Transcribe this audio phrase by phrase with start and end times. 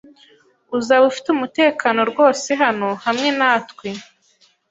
[0.77, 3.87] Uzaba ufite umutekano rwose hano hamwe natwe.